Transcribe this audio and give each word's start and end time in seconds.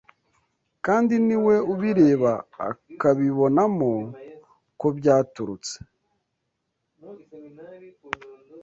kandi 0.85 1.13
ni 1.27 1.37
we 1.45 1.55
ubireba 1.73 2.31
akabibonamo 2.69 3.91
ko 4.79 4.87
byaturutse 4.97 5.75